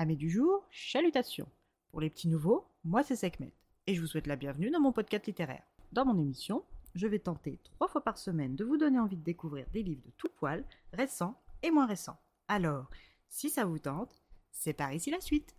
Amis 0.00 0.16
du 0.16 0.30
jour, 0.30 0.64
chalutations 0.70 1.48
Pour 1.90 2.00
les 2.00 2.08
petits 2.08 2.28
nouveaux, 2.28 2.68
moi 2.84 3.02
c'est 3.02 3.16
Sekhmet, 3.16 3.52
et 3.88 3.96
je 3.96 4.00
vous 4.00 4.06
souhaite 4.06 4.28
la 4.28 4.36
bienvenue 4.36 4.70
dans 4.70 4.78
mon 4.78 4.92
podcast 4.92 5.26
littéraire. 5.26 5.64
Dans 5.90 6.04
mon 6.04 6.16
émission, 6.16 6.62
je 6.94 7.08
vais 7.08 7.18
tenter 7.18 7.58
trois 7.64 7.88
fois 7.88 8.04
par 8.04 8.16
semaine 8.16 8.54
de 8.54 8.64
vous 8.64 8.76
donner 8.76 9.00
envie 9.00 9.16
de 9.16 9.24
découvrir 9.24 9.66
des 9.72 9.82
livres 9.82 10.04
de 10.06 10.12
tout 10.16 10.28
poil, 10.36 10.64
récents 10.92 11.34
et 11.64 11.72
moins 11.72 11.86
récents. 11.86 12.16
Alors, 12.46 12.88
si 13.28 13.50
ça 13.50 13.64
vous 13.64 13.80
tente, 13.80 14.22
c'est 14.52 14.72
par 14.72 14.92
ici 14.92 15.10
la 15.10 15.20
suite 15.20 15.56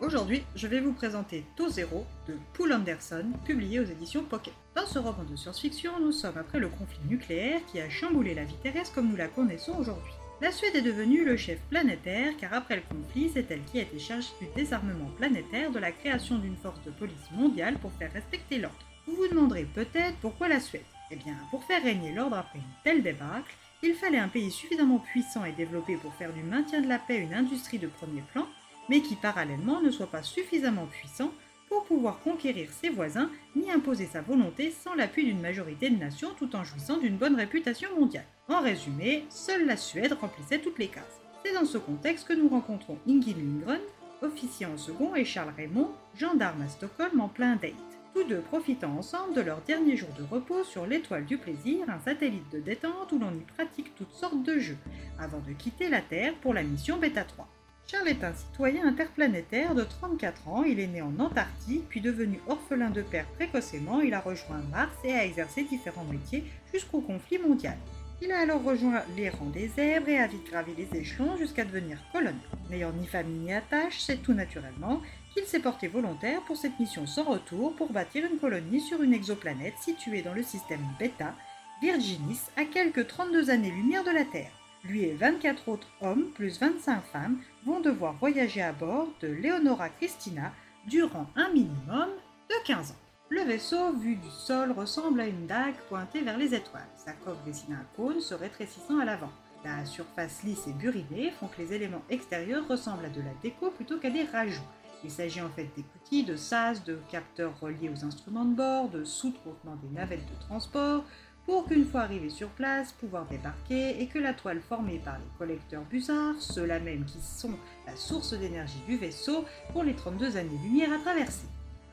Aujourd'hui, 0.00 0.42
je 0.56 0.66
vais 0.66 0.80
vous 0.80 0.92
présenter 0.92 1.44
To 1.54 1.68
Zero 1.68 2.04
de 2.26 2.36
Poul 2.54 2.72
Anderson, 2.72 3.30
publié 3.44 3.78
aux 3.78 3.84
éditions 3.84 4.24
Pocket. 4.24 4.54
Dans 4.74 4.86
ce 4.86 4.98
roman 4.98 5.22
de 5.22 5.36
science-fiction, 5.36 6.00
nous 6.00 6.10
sommes 6.10 6.36
après 6.36 6.58
le 6.58 6.68
conflit 6.68 6.98
nucléaire 7.08 7.64
qui 7.66 7.80
a 7.80 7.88
chamboulé 7.88 8.34
la 8.34 8.42
vie 8.42 8.58
terrestre 8.60 8.92
comme 8.92 9.08
nous 9.08 9.16
la 9.16 9.28
connaissons 9.28 9.78
aujourd'hui. 9.78 10.12
La 10.42 10.50
Suède 10.50 10.74
est 10.74 10.82
devenue 10.82 11.24
le 11.24 11.36
chef 11.36 11.60
planétaire 11.70 12.32
car 12.36 12.52
après 12.52 12.74
le 12.74 12.82
conflit, 12.82 13.30
c'est 13.32 13.48
elle 13.52 13.62
qui 13.62 13.78
a 13.78 13.82
été 13.82 14.00
chargée 14.00 14.32
du 14.40 14.48
désarmement 14.56 15.08
planétaire, 15.16 15.70
de 15.70 15.78
la 15.78 15.92
création 15.92 16.36
d'une 16.36 16.56
force 16.56 16.82
de 16.82 16.90
police 16.90 17.30
mondiale 17.30 17.78
pour 17.78 17.92
faire 17.92 18.12
respecter 18.12 18.58
l'ordre. 18.58 18.76
Vous 19.06 19.14
vous 19.14 19.28
demanderez 19.28 19.68
peut-être 19.72 20.16
pourquoi 20.20 20.48
la 20.48 20.58
Suède? 20.58 20.82
Eh 21.12 21.14
bien, 21.14 21.36
pour 21.52 21.62
faire 21.62 21.84
régner 21.84 22.12
l'ordre 22.12 22.38
après 22.38 22.58
une 22.58 22.64
telle 22.82 23.04
débâcle, 23.04 23.54
il 23.84 23.94
fallait 23.94 24.18
un 24.18 24.26
pays 24.26 24.50
suffisamment 24.50 24.98
puissant 24.98 25.44
et 25.44 25.52
développé 25.52 25.94
pour 25.94 26.12
faire 26.14 26.32
du 26.32 26.42
maintien 26.42 26.80
de 26.80 26.88
la 26.88 26.98
paix 26.98 27.18
une 27.18 27.34
industrie 27.34 27.78
de 27.78 27.86
premier 27.86 28.22
plan, 28.32 28.48
mais 28.88 29.00
qui 29.00 29.14
parallèlement 29.14 29.80
ne 29.80 29.92
soit 29.92 30.10
pas 30.10 30.24
suffisamment 30.24 30.86
puissant 30.86 31.30
pour 31.72 31.84
pouvoir 31.84 32.20
conquérir 32.20 32.68
ses 32.70 32.90
voisins 32.90 33.30
ni 33.56 33.70
imposer 33.70 34.04
sa 34.04 34.20
volonté 34.20 34.70
sans 34.70 34.94
l'appui 34.94 35.24
d'une 35.24 35.40
majorité 35.40 35.88
de 35.88 35.96
nations 35.96 36.28
tout 36.38 36.54
en 36.54 36.64
jouissant 36.64 36.98
d'une 36.98 37.16
bonne 37.16 37.34
réputation 37.34 37.88
mondiale. 37.98 38.26
En 38.50 38.60
résumé, 38.60 39.24
seule 39.30 39.64
la 39.64 39.78
Suède 39.78 40.12
remplissait 40.12 40.58
toutes 40.58 40.78
les 40.78 40.88
cases. 40.88 41.22
C'est 41.42 41.54
dans 41.54 41.64
ce 41.64 41.78
contexte 41.78 42.28
que 42.28 42.34
nous 42.34 42.50
rencontrons 42.50 42.98
Ingrid 43.08 43.38
Lindgren, 43.38 43.80
officier 44.20 44.66
en 44.66 44.76
second, 44.76 45.14
et 45.14 45.24
Charles 45.24 45.54
Raymond, 45.56 45.92
gendarme 46.14 46.60
à 46.60 46.68
Stockholm 46.68 47.18
en 47.22 47.28
plein 47.28 47.56
date. 47.56 47.72
Tous 48.14 48.24
deux 48.24 48.40
profitant 48.40 48.98
ensemble 48.98 49.32
de 49.32 49.40
leur 49.40 49.62
dernier 49.62 49.96
jour 49.96 50.10
de 50.18 50.24
repos 50.30 50.64
sur 50.64 50.84
l'étoile 50.84 51.24
du 51.24 51.38
plaisir, 51.38 51.88
un 51.88 52.00
satellite 52.00 52.52
de 52.52 52.60
détente 52.60 53.12
où 53.12 53.18
l'on 53.18 53.32
y 53.32 53.40
pratique 53.56 53.94
toutes 53.96 54.12
sortes 54.12 54.42
de 54.42 54.58
jeux, 54.58 54.78
avant 55.18 55.40
de 55.40 55.54
quitter 55.54 55.88
la 55.88 56.02
Terre 56.02 56.34
pour 56.42 56.52
la 56.52 56.64
mission 56.64 56.98
Beta 56.98 57.24
3. 57.24 57.48
Charles 57.86 58.08
est 58.08 58.24
un 58.24 58.32
citoyen 58.32 58.86
interplanétaire 58.86 59.74
de 59.74 59.84
34 59.84 60.48
ans, 60.48 60.62
il 60.62 60.80
est 60.80 60.86
né 60.86 61.02
en 61.02 61.18
Antarctique, 61.18 61.84
puis 61.88 62.00
devenu 62.00 62.40
orphelin 62.48 62.90
de 62.90 63.02
père 63.02 63.26
précocement, 63.36 64.00
il 64.00 64.14
a 64.14 64.20
rejoint 64.20 64.62
Mars 64.70 64.94
et 65.04 65.12
a 65.12 65.24
exercé 65.24 65.64
différents 65.64 66.04
métiers 66.04 66.44
jusqu'au 66.72 67.00
conflit 67.00 67.38
mondial. 67.38 67.76
Il 68.22 68.30
a 68.30 68.38
alors 68.38 68.62
rejoint 68.62 69.02
les 69.16 69.30
rangs 69.30 69.50
des 69.50 69.66
zèbres 69.66 70.08
et 70.08 70.18
a 70.18 70.28
vite 70.28 70.48
gravi 70.48 70.72
les 70.76 70.96
échelons 70.96 71.36
jusqu'à 71.36 71.64
devenir 71.64 71.98
colonel. 72.12 72.36
N'ayant 72.70 72.92
ni 72.92 73.06
famille 73.06 73.40
ni 73.40 73.52
attache, 73.52 73.98
c'est 73.98 74.22
tout 74.22 74.32
naturellement 74.32 75.02
qu'il 75.34 75.44
s'est 75.44 75.58
porté 75.58 75.88
volontaire 75.88 76.40
pour 76.42 76.56
cette 76.56 76.78
mission 76.78 77.04
sans 77.06 77.24
retour 77.24 77.74
pour 77.74 77.92
bâtir 77.92 78.24
une 78.24 78.38
colonie 78.38 78.80
sur 78.80 79.02
une 79.02 79.12
exoplanète 79.12 79.78
située 79.80 80.22
dans 80.22 80.34
le 80.34 80.44
système 80.44 80.86
Beta, 81.00 81.34
Virginis, 81.80 82.42
à 82.56 82.64
quelques 82.64 83.08
32 83.08 83.50
années-lumière 83.50 84.04
de 84.04 84.10
la 84.10 84.24
Terre. 84.24 84.52
Lui 84.84 85.04
et 85.04 85.14
24 85.14 85.68
autres 85.68 85.86
hommes, 86.00 86.30
plus 86.34 86.58
25 86.58 87.02
femmes, 87.04 87.38
vont 87.64 87.80
devoir 87.80 88.14
voyager 88.14 88.62
à 88.62 88.72
bord 88.72 89.08
de 89.20 89.28
Leonora 89.28 89.88
Christina 89.88 90.52
durant 90.86 91.26
un 91.36 91.50
minimum 91.50 92.08
de 92.50 92.66
15 92.66 92.90
ans. 92.90 92.96
Le 93.28 93.42
vaisseau, 93.42 93.92
vu 93.92 94.16
du 94.16 94.30
sol, 94.30 94.72
ressemble 94.72 95.20
à 95.20 95.26
une 95.26 95.46
dague 95.46 95.76
pointée 95.88 96.22
vers 96.22 96.36
les 96.36 96.54
étoiles. 96.54 96.88
Sa 96.96 97.12
coque 97.12 97.42
dessine 97.44 97.74
un 97.74 97.86
cône 97.96 98.20
se 98.20 98.34
rétrécissant 98.34 98.98
à 98.98 99.04
l'avant. 99.04 99.32
La 99.64 99.84
surface 99.84 100.42
lisse 100.42 100.66
et 100.66 100.72
burinée 100.72 101.30
font 101.38 101.46
que 101.46 101.62
les 101.62 101.72
éléments 101.72 102.02
extérieurs 102.10 102.66
ressemblent 102.66 103.04
à 103.04 103.08
de 103.08 103.20
la 103.20 103.32
déco 103.40 103.70
plutôt 103.70 103.98
qu'à 103.98 104.10
des 104.10 104.24
rajouts. 104.24 104.60
Il 105.04 105.10
s'agit 105.10 105.40
en 105.40 105.48
fait 105.48 105.68
d'écoutilles, 105.76 106.24
de 106.24 106.36
sas, 106.36 106.84
de 106.84 106.98
capteurs 107.10 107.58
reliés 107.60 107.88
aux 107.88 108.04
instruments 108.04 108.44
de 108.44 108.54
bord, 108.54 108.88
de 108.88 109.04
soutes 109.04 109.42
contenant 109.42 109.76
des 109.76 109.88
navettes 109.88 110.26
de 110.26 110.40
transport, 110.46 111.04
pour 111.46 111.66
qu'une 111.66 111.84
fois 111.84 112.02
arrivé 112.02 112.30
sur 112.30 112.48
place, 112.48 112.92
pouvoir 112.92 113.26
débarquer 113.26 114.00
et 114.00 114.06
que 114.06 114.18
la 114.18 114.32
toile 114.32 114.60
formée 114.60 115.00
par 115.04 115.18
les 115.18 115.38
collecteurs 115.38 115.82
busards, 115.82 116.40
ceux-là 116.40 116.78
même 116.78 117.04
qui 117.04 117.20
sont 117.20 117.54
la 117.86 117.96
source 117.96 118.32
d'énergie 118.32 118.80
du 118.86 118.96
vaisseau, 118.96 119.44
pour 119.72 119.82
les 119.82 119.94
32 119.94 120.36
années-lumière 120.36 120.92
à 120.92 120.98
traverser. 120.98 121.46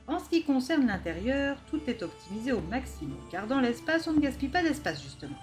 En 0.07 0.19
ce 0.19 0.29
qui 0.29 0.43
concerne 0.43 0.87
l'intérieur, 0.87 1.57
tout 1.69 1.81
est 1.87 2.01
optimisé 2.03 2.51
au 2.51 2.61
maximum, 2.61 3.19
car 3.31 3.47
dans 3.47 3.59
l'espace, 3.59 4.07
on 4.07 4.13
ne 4.13 4.19
gaspille 4.19 4.49
pas 4.49 4.63
d'espace 4.63 5.01
justement. 5.03 5.37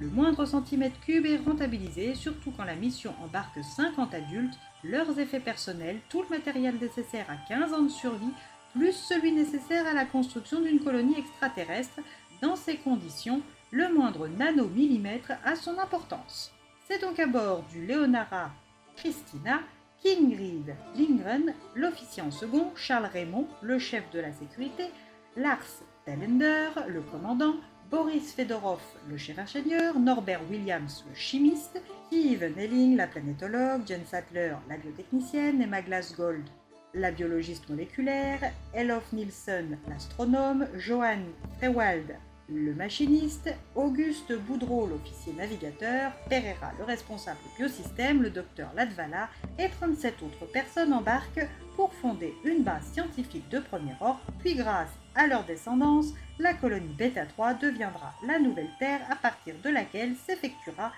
Le 0.00 0.08
moindre 0.08 0.44
centimètre 0.46 0.98
cube 1.00 1.26
est 1.26 1.38
rentabilisé, 1.38 2.14
surtout 2.14 2.52
quand 2.56 2.64
la 2.64 2.74
mission 2.74 3.14
embarque 3.22 3.58
50 3.62 4.14
adultes, 4.14 4.58
leurs 4.84 5.18
effets 5.18 5.40
personnels, 5.40 5.98
tout 6.08 6.22
le 6.22 6.36
matériel 6.36 6.76
nécessaire 6.80 7.26
à 7.28 7.36
15 7.48 7.72
ans 7.72 7.82
de 7.82 7.88
survie, 7.88 8.32
plus 8.74 8.92
celui 8.92 9.32
nécessaire 9.32 9.86
à 9.86 9.92
la 9.92 10.04
construction 10.04 10.60
d'une 10.60 10.80
colonie 10.80 11.18
extraterrestre, 11.18 12.00
dans 12.40 12.56
ces 12.56 12.76
conditions, 12.76 13.40
le 13.72 13.92
moindre 13.92 14.28
nanomillimètre 14.28 15.32
a 15.44 15.56
son 15.56 15.78
importance. 15.78 16.52
C'est 16.86 17.00
donc 17.00 17.18
à 17.18 17.26
bord 17.26 17.64
du 17.72 17.86
Leonara 17.86 18.50
Christina 18.96 19.60
qu'Ingrid 20.02 20.74
Lindgren, 20.94 21.54
l'officier 21.74 22.22
en 22.22 22.30
second, 22.30 22.70
Charles 22.76 23.08
Raymond, 23.10 23.48
le 23.62 23.78
chef 23.78 24.04
de 24.10 24.20
la 24.20 24.32
sécurité, 24.32 24.90
Lars 25.36 25.64
Tellender, 26.04 26.68
le 26.88 27.00
commandant, 27.00 27.54
Boris 27.90 28.34
Fedorov, 28.34 28.82
le 29.08 29.16
chef 29.16 29.38
ingénieur, 29.38 29.98
Norbert 29.98 30.42
Williams, 30.50 31.04
le 31.08 31.14
chimiste, 31.14 31.80
Yves 32.10 32.52
Nelling, 32.54 32.96
la 32.96 33.06
planétologue, 33.06 33.86
Jen 33.86 34.04
Sattler, 34.04 34.54
la 34.68 34.76
biotechnicienne, 34.76 35.62
Emma 35.62 35.80
Glasgold, 35.80 36.44
la 36.92 37.10
biologiste 37.10 37.70
moléculaire, 37.70 38.52
Elof 38.74 39.12
Nielsen, 39.14 39.78
l'astronome, 39.88 40.68
Johan 40.76 41.22
Frewald, 41.58 42.16
le 42.48 42.74
machiniste, 42.74 43.54
Auguste 43.74 44.32
Boudreau, 44.32 44.86
l'officier 44.86 45.32
navigateur, 45.32 46.12
Pereira, 46.28 46.72
le 46.78 46.84
responsable 46.84 47.38
biosystème, 47.56 48.22
le 48.22 48.30
docteur 48.30 48.70
Latvala 48.74 49.28
et 49.58 49.68
37 49.68 50.22
autres 50.22 50.50
personnes 50.52 50.92
embarquent 50.92 51.46
pour 51.76 51.92
fonder 51.94 52.34
une 52.44 52.62
base 52.62 52.84
scientifique 52.92 53.48
de 53.48 53.60
premier 53.60 53.94
ordre, 54.00 54.20
puis 54.40 54.54
grâce 54.54 54.90
à 55.14 55.26
leur 55.26 55.44
descendance, 55.44 56.12
la 56.38 56.54
colonie 56.54 56.94
Beta 56.98 57.26
3 57.26 57.54
deviendra 57.54 58.12
la 58.26 58.38
nouvelle 58.38 58.70
Terre 58.78 59.00
à 59.10 59.16
partir 59.16 59.54
de 59.62 59.70
laquelle 59.70 60.14
s'effectuera 60.16 60.92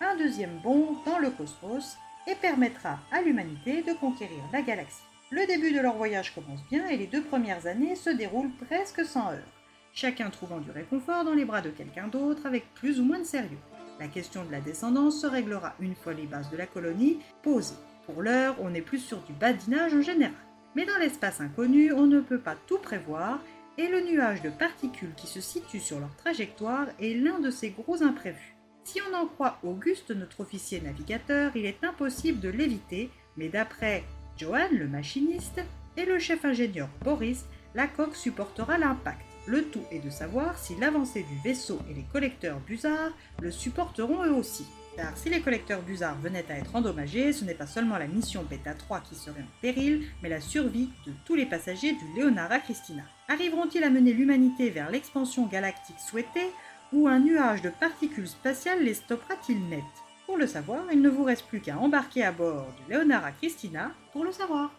un 0.00 0.16
deuxième 0.16 0.58
bond 0.62 0.96
dans 1.06 1.18
le 1.18 1.30
cosmos 1.30 1.96
et 2.26 2.34
permettra 2.34 2.98
à 3.10 3.22
l'humanité 3.22 3.82
de 3.82 3.92
conquérir 3.94 4.42
la 4.52 4.62
galaxie. 4.62 5.02
Le 5.30 5.46
début 5.46 5.72
de 5.72 5.80
leur 5.80 5.96
voyage 5.96 6.34
commence 6.34 6.64
bien 6.70 6.86
et 6.88 6.96
les 6.96 7.06
deux 7.06 7.22
premières 7.22 7.66
années 7.66 7.96
se 7.96 8.10
déroulent 8.10 8.52
presque 8.66 9.04
sans 9.04 9.32
heurts 9.32 9.57
chacun 9.92 10.30
trouvant 10.30 10.58
du 10.58 10.70
réconfort 10.70 11.24
dans 11.24 11.34
les 11.34 11.44
bras 11.44 11.60
de 11.60 11.70
quelqu'un 11.70 12.08
d'autre 12.08 12.46
avec 12.46 12.72
plus 12.74 13.00
ou 13.00 13.04
moins 13.04 13.18
de 13.18 13.24
sérieux. 13.24 13.58
La 14.00 14.08
question 14.08 14.44
de 14.44 14.52
la 14.52 14.60
descendance 14.60 15.20
se 15.20 15.26
réglera 15.26 15.74
une 15.80 15.96
fois 15.96 16.14
les 16.14 16.26
bases 16.26 16.50
de 16.50 16.56
la 16.56 16.66
colonie 16.66 17.18
posées. 17.42 17.74
Pour 18.06 18.22
l'heure, 18.22 18.56
on 18.60 18.74
est 18.74 18.80
plus 18.80 19.00
sur 19.00 19.20
du 19.22 19.32
badinage 19.32 19.94
en 19.94 20.02
général. 20.02 20.34
Mais 20.74 20.86
dans 20.86 20.98
l'espace 20.98 21.40
inconnu, 21.40 21.92
on 21.92 22.06
ne 22.06 22.20
peut 22.20 22.38
pas 22.38 22.56
tout 22.66 22.78
prévoir 22.78 23.40
et 23.76 23.88
le 23.88 24.00
nuage 24.00 24.42
de 24.42 24.50
particules 24.50 25.14
qui 25.16 25.26
se 25.26 25.40
situe 25.40 25.80
sur 25.80 26.00
leur 26.00 26.14
trajectoire 26.16 26.88
est 27.00 27.14
l'un 27.14 27.38
de 27.38 27.50
ces 27.50 27.70
gros 27.70 28.02
imprévus. 28.02 28.56
Si 28.84 29.00
on 29.08 29.14
en 29.14 29.26
croit 29.26 29.58
Auguste, 29.62 30.10
notre 30.10 30.40
officier 30.40 30.80
navigateur, 30.80 31.52
il 31.54 31.66
est 31.66 31.84
impossible 31.84 32.40
de 32.40 32.48
l'éviter, 32.48 33.10
mais 33.36 33.48
d'après 33.48 34.02
Johan, 34.36 34.68
le 34.72 34.88
machiniste, 34.88 35.60
et 35.96 36.06
le 36.06 36.18
chef 36.18 36.44
ingénieur 36.44 36.88
Boris, 37.02 37.44
la 37.74 37.86
coque 37.86 38.16
supportera 38.16 38.78
l'impact. 38.78 39.27
Le 39.48 39.64
tout 39.64 39.84
est 39.90 40.04
de 40.04 40.10
savoir 40.10 40.58
si 40.58 40.76
l'avancée 40.76 41.22
du 41.22 41.34
vaisseau 41.42 41.78
et 41.90 41.94
les 41.94 42.04
collecteurs 42.12 42.60
busards 42.60 43.12
le 43.40 43.50
supporteront 43.50 44.22
eux 44.22 44.34
aussi. 44.34 44.66
Car 44.94 45.16
si 45.16 45.30
les 45.30 45.40
collecteurs 45.40 45.80
busards 45.80 46.18
venaient 46.20 46.44
à 46.50 46.58
être 46.58 46.76
endommagés, 46.76 47.32
ce 47.32 47.46
n'est 47.46 47.54
pas 47.54 47.66
seulement 47.66 47.96
la 47.96 48.08
mission 48.08 48.44
Beta 48.50 48.74
3 48.74 49.00
qui 49.00 49.14
serait 49.14 49.40
en 49.40 49.62
péril, 49.62 50.06
mais 50.22 50.28
la 50.28 50.42
survie 50.42 50.90
de 51.06 51.12
tous 51.24 51.34
les 51.34 51.46
passagers 51.46 51.92
du 51.92 52.20
Leonara 52.20 52.58
Christina. 52.58 53.04
Arriveront-ils 53.28 53.84
à 53.84 53.88
mener 53.88 54.12
l'humanité 54.12 54.68
vers 54.68 54.90
l'expansion 54.90 55.46
galactique 55.46 55.96
souhaitée, 55.98 56.50
ou 56.92 57.08
un 57.08 57.18
nuage 57.18 57.62
de 57.62 57.70
particules 57.70 58.28
spatiales 58.28 58.84
les 58.84 58.94
stoppera-t-il 58.94 59.66
net? 59.70 59.80
Pour 60.26 60.36
le 60.36 60.46
savoir, 60.46 60.84
il 60.92 61.00
ne 61.00 61.08
vous 61.08 61.24
reste 61.24 61.46
plus 61.46 61.60
qu'à 61.60 61.78
embarquer 61.78 62.22
à 62.22 62.32
bord 62.32 62.66
du 62.76 62.92
Leonara 62.92 63.32
Christina 63.32 63.92
pour 64.12 64.24
le 64.24 64.32
savoir. 64.32 64.70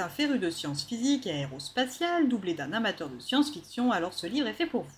Un 0.00 0.08
féru 0.08 0.38
de 0.38 0.50
sciences 0.50 0.84
physiques 0.84 1.26
et 1.26 1.32
aérospatiales, 1.32 2.28
doublé 2.28 2.54
d'un 2.54 2.72
amateur 2.72 3.08
de 3.08 3.18
science-fiction, 3.18 3.92
alors 3.92 4.14
ce 4.14 4.26
livre 4.26 4.46
est 4.46 4.54
fait 4.54 4.66
pour 4.66 4.82
vous. 4.82 4.96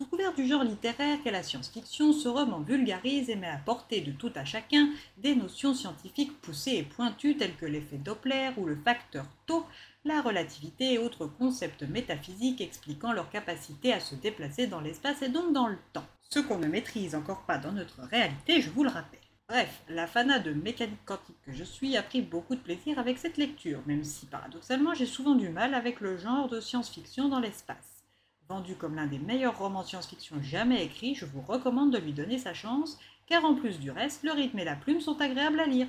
Sous 0.00 0.06
couvert 0.06 0.32
du 0.34 0.46
genre 0.46 0.64
littéraire 0.64 1.18
qu'est 1.22 1.30
la 1.30 1.42
science-fiction, 1.42 2.14
ce 2.14 2.26
roman 2.26 2.60
vulgarise 2.60 3.28
et 3.28 3.36
met 3.36 3.46
à 3.46 3.58
portée 3.58 4.00
de 4.00 4.12
tout 4.12 4.32
à 4.34 4.46
chacun 4.46 4.88
des 5.18 5.34
notions 5.34 5.74
scientifiques 5.74 6.40
poussées 6.40 6.76
et 6.76 6.82
pointues 6.82 7.36
telles 7.36 7.56
que 7.56 7.66
l'effet 7.66 7.98
Doppler 7.98 8.50
ou 8.56 8.64
le 8.64 8.76
facteur 8.76 9.26
tau, 9.46 9.66
la 10.06 10.22
relativité 10.22 10.94
et 10.94 10.98
autres 10.98 11.26
concepts 11.26 11.82
métaphysiques 11.82 12.62
expliquant 12.62 13.12
leur 13.12 13.28
capacité 13.28 13.92
à 13.92 14.00
se 14.00 14.14
déplacer 14.14 14.66
dans 14.66 14.80
l'espace 14.80 15.20
et 15.20 15.28
donc 15.28 15.52
dans 15.52 15.68
le 15.68 15.78
temps. 15.92 16.06
Ce 16.30 16.40
qu'on 16.40 16.58
ne 16.58 16.66
maîtrise 16.66 17.14
encore 17.14 17.44
pas 17.44 17.58
dans 17.58 17.72
notre 17.72 18.00
réalité, 18.02 18.62
je 18.62 18.70
vous 18.70 18.84
le 18.84 18.90
rappelle. 18.90 19.20
Bref, 19.50 19.82
la 19.88 20.06
fana 20.06 20.38
de 20.38 20.52
mécanique 20.52 21.04
quantique 21.04 21.42
que 21.44 21.50
je 21.50 21.64
suis 21.64 21.96
a 21.96 22.04
pris 22.04 22.22
beaucoup 22.22 22.54
de 22.54 22.60
plaisir 22.60 23.00
avec 23.00 23.18
cette 23.18 23.36
lecture, 23.36 23.80
même 23.84 24.04
si 24.04 24.26
paradoxalement 24.26 24.94
j'ai 24.94 25.06
souvent 25.06 25.34
du 25.34 25.48
mal 25.48 25.74
avec 25.74 25.98
le 26.00 26.16
genre 26.16 26.48
de 26.48 26.60
science-fiction 26.60 27.28
dans 27.28 27.40
l'espace. 27.40 28.04
Vendu 28.48 28.76
comme 28.76 28.94
l'un 28.94 29.08
des 29.08 29.18
meilleurs 29.18 29.58
romans 29.58 29.82
science-fiction 29.82 30.36
jamais 30.40 30.84
écrits, 30.84 31.16
je 31.16 31.24
vous 31.24 31.40
recommande 31.40 31.92
de 31.92 31.98
lui 31.98 32.12
donner 32.12 32.38
sa 32.38 32.54
chance, 32.54 33.00
car 33.26 33.44
en 33.44 33.56
plus 33.56 33.80
du 33.80 33.90
reste, 33.90 34.22
le 34.22 34.30
rythme 34.30 34.60
et 34.60 34.64
la 34.64 34.76
plume 34.76 35.00
sont 35.00 35.20
agréables 35.20 35.58
à 35.58 35.66
lire. 35.66 35.88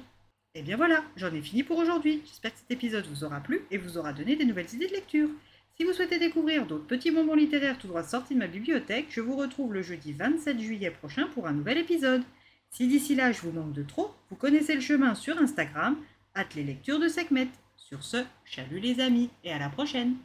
Et 0.56 0.64
bien 0.64 0.76
voilà, 0.76 1.04
j'en 1.16 1.32
ai 1.32 1.42
fini 1.44 1.62
pour 1.62 1.78
aujourd'hui. 1.78 2.24
J'espère 2.26 2.54
que 2.54 2.60
cet 2.62 2.72
épisode 2.72 3.06
vous 3.06 3.24
aura 3.24 3.42
plu 3.42 3.62
et 3.70 3.78
vous 3.78 4.00
aura 4.00 4.12
donné 4.12 4.36
des 4.36 4.46
nouvelles 4.46 4.74
idées 4.74 4.88
de 4.88 4.94
lecture. 4.94 5.30
Si 5.78 5.84
vous 5.84 5.94
souhaitez 5.94 6.18
découvrir 6.18 6.66
d'autres 6.66 6.88
petits 6.88 7.12
bonbons 7.12 7.36
littéraires 7.36 7.78
tout 7.78 7.88
droit 7.88 8.02
sortis 8.02 8.34
de 8.34 8.40
ma 8.40 8.48
bibliothèque, 8.48 9.10
je 9.12 9.22
vous 9.22 9.36
retrouve 9.36 9.72
le 9.72 9.84
jeudi 9.84 10.14
27 10.14 10.60
juillet 10.60 10.90
prochain 10.90 11.28
pour 11.36 11.46
un 11.46 11.54
nouvel 11.54 11.78
épisode. 11.78 12.24
Si 12.74 12.88
d'ici 12.88 13.16
là 13.16 13.34
je 13.34 13.42
vous 13.42 13.52
manque 13.52 13.74
de 13.74 13.84
trop, 13.84 14.16
vous 14.30 14.38
connaissez 14.38 14.76
le 14.76 14.82
chemin 14.82 15.14
sur 15.14 15.38
Instagram, 15.38 15.98
at 16.36 16.48
les 16.56 16.64
lectures 16.64 17.00
de 17.00 17.10
Sekhmet. 17.10 17.50
Sur 17.76 18.04
ce, 18.04 18.24
chalut 18.46 18.80
les 18.80 19.02
amis 19.02 19.30
et 19.44 19.52
à 19.52 19.60
la 19.60 19.70
prochaine 19.70 20.16